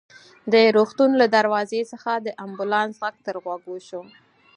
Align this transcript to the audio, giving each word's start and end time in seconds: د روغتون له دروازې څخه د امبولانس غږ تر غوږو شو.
د 0.51 0.53
روغتون 0.75 1.11
له 1.21 1.25
دروازې 1.35 1.81
څخه 1.91 2.11
د 2.15 2.27
امبولانس 2.45 2.95
غږ 3.03 3.15
تر 3.25 3.35
غوږو 3.43 3.75
شو. 3.87 4.01